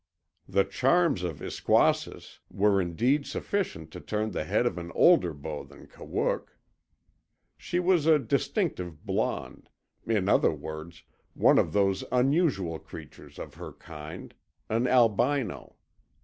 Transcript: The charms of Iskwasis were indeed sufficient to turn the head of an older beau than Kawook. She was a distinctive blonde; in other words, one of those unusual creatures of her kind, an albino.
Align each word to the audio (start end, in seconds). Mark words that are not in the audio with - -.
The 0.49 0.63
charms 0.63 1.21
of 1.21 1.43
Iskwasis 1.43 2.39
were 2.49 2.81
indeed 2.81 3.27
sufficient 3.27 3.91
to 3.91 4.01
turn 4.01 4.31
the 4.31 4.45
head 4.45 4.65
of 4.65 4.79
an 4.79 4.91
older 4.95 5.31
beau 5.31 5.63
than 5.63 5.85
Kawook. 5.85 6.57
She 7.55 7.79
was 7.79 8.07
a 8.07 8.17
distinctive 8.17 9.05
blonde; 9.05 9.69
in 10.07 10.27
other 10.27 10.53
words, 10.53 11.03
one 11.35 11.59
of 11.59 11.73
those 11.73 12.03
unusual 12.11 12.79
creatures 12.79 13.37
of 13.37 13.53
her 13.53 13.73
kind, 13.73 14.33
an 14.71 14.87
albino. 14.87 15.75